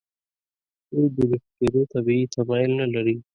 [0.91, 3.15] دوی د جفت کېدو طبیعي تمایل نهلري.